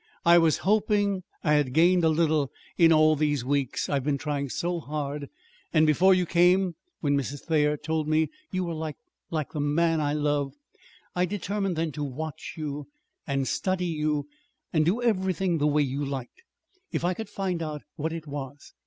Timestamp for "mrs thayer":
7.15-7.77